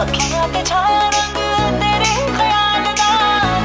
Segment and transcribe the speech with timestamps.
[0.00, 1.36] ਅੱਖਾਂ ਤੇ ਛਾਇਆ ਰੰਗ
[1.80, 3.10] ਤੇਰੇ ਖਿਆਲ ਦਾ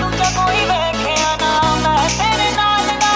[0.01, 3.13] ਦੂਜਾ ਕੋਈ ਵੇਖਿਆ ਨਾ ਮੈਂ ਤੇਰੇ ਨਾਲ ਦਾ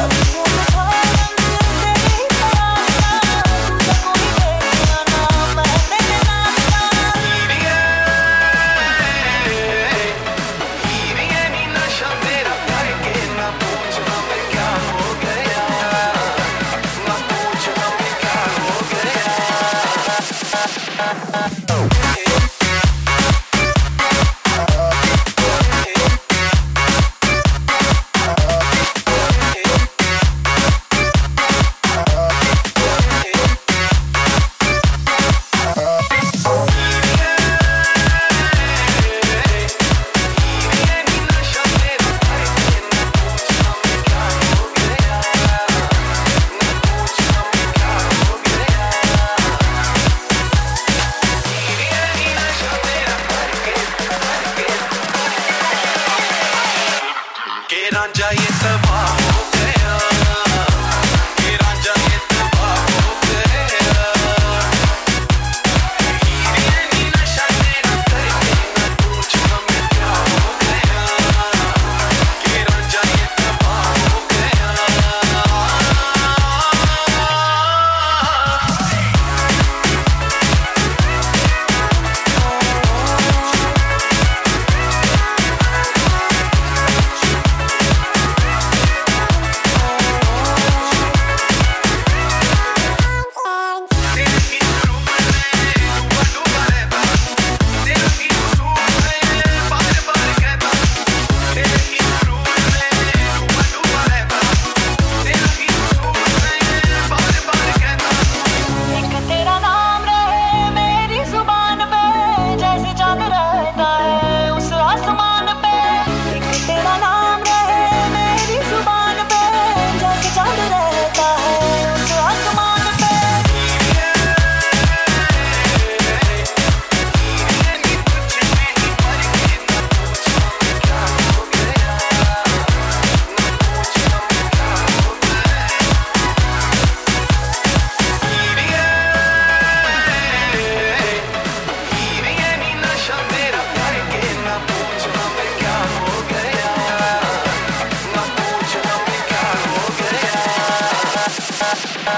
[0.00, 1.40] ਅੱਖਾਂ ਤੇ ਛਾਇਆ ਰੰਗ
[1.82, 3.12] ਤੇਰੇ ਖਿਆਲ ਦਾ
[3.60, 5.22] ਦੂਜਾ ਕੋਈ ਵੇਖਿਆ ਨਾ
[5.54, 6.82] ਮੈਂ ਤੇਰੇ ਨਾਲ ਦਾ
[10.84, 15.64] ਹੀਰੀਏ ਨੀ ਨਸ਼ਾ ਮੇਰਾ ਭਰ ਕੇ ਨਾ ਪੁੱਛਣਾ ਮੈਂ ਕਿਆ ਹੋ ਗਿਆ
[17.08, 19.28] ਨਾ ਪੁੱਛਣਾ ਮੈਂ ਕਿਆ ਹੋ ਗਿਆ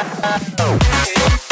[0.05, 1.49] Oh.